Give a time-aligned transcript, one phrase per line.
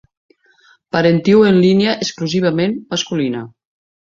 [0.95, 3.45] Parentiu en línia exclusivament masculina.